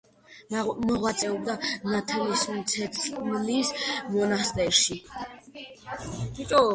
[0.51, 1.55] მოღვაწეობდა
[1.95, 3.71] ნათლისმცემლის
[4.15, 4.97] მონასტერში.